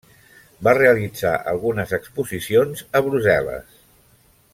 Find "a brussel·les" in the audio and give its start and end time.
3.01-3.77